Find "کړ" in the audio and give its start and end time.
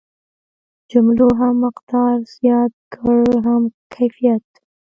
2.93-3.19